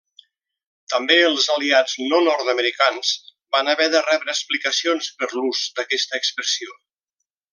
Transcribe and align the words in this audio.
També 0.93 1.17
els 1.25 1.49
aliats 1.55 1.93
no 2.13 2.21
nord-americans 2.27 3.11
van 3.57 3.69
haver 3.75 3.89
de 3.97 4.03
rebre 4.07 4.35
explicacions 4.37 5.13
per 5.21 5.31
l'ús 5.37 5.63
d'aquesta 5.81 6.23
expressió. 6.23 6.79